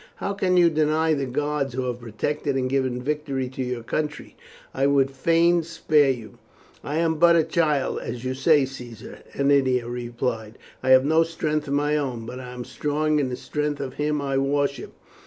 How 0.15 0.33
can 0.33 0.57
you 0.57 0.71
deny 0.71 1.13
the 1.13 1.27
gods 1.27 1.75
who 1.75 1.83
have 1.83 1.99
protected 1.99 2.55
and 2.55 2.67
given 2.67 3.03
victory 3.03 3.49
to 3.49 3.61
your 3.61 3.83
country? 3.83 4.35
I 4.73 4.87
would 4.87 5.11
fain 5.11 5.61
spare 5.61 6.09
you." 6.09 6.39
"I 6.83 6.95
am 6.95 7.19
but 7.19 7.35
a 7.35 7.43
child, 7.43 7.99
as 7.99 8.25
you 8.25 8.33
say, 8.33 8.65
Caesar," 8.65 9.19
Ennia 9.35 9.87
replied. 9.87 10.57
"I 10.81 10.89
have 10.89 11.05
no 11.05 11.21
strength 11.21 11.67
of 11.67 11.75
my 11.75 11.97
own, 11.97 12.25
but 12.25 12.39
I 12.39 12.49
am 12.51 12.65
strong 12.65 13.19
in 13.19 13.29
the 13.29 13.35
strength 13.37 13.79
of 13.79 13.93
Him 13.93 14.23
I 14.23 14.39
worship. 14.39 14.93